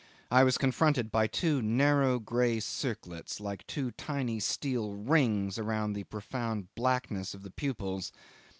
[0.31, 6.05] I was confronted by two narrow grey circlets, like two tiny steel rings around the
[6.05, 8.11] profound blackness of the pupils.